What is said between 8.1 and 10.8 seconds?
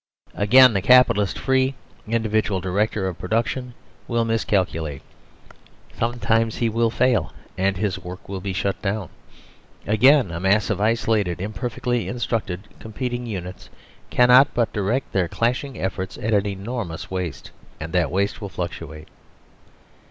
will be shut down. Again, a mass